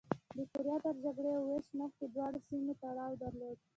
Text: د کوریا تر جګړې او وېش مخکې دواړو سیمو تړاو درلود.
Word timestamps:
د 0.35 0.39
کوریا 0.53 0.77
تر 0.85 0.95
جګړې 1.03 1.31
او 1.37 1.43
وېش 1.49 1.67
مخکې 1.79 2.05
دواړو 2.13 2.39
سیمو 2.47 2.73
تړاو 2.81 3.19
درلود. 3.23 3.57